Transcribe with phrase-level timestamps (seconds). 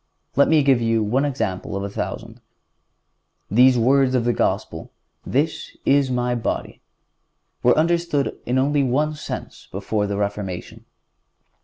[0.35, 2.41] Let me give you one example out of a thousand.
[3.51, 4.89] These words of the Gospel,
[5.27, 6.81] "This is My Body,"
[7.61, 10.85] were understood only in one sense before the Reformation.